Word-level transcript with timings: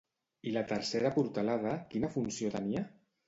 I 0.51 0.53
la 0.55 0.63
tercera 0.71 1.11
portalada 1.17 1.75
quina 1.93 2.11
funció 2.17 2.53
tenia? 2.59 2.85